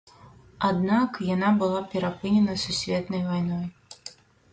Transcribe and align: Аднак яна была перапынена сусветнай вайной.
Аднак 0.69 1.19
яна 1.35 1.49
была 1.63 1.81
перапынена 1.91 2.55
сусветнай 2.63 3.21
вайной. 3.29 3.63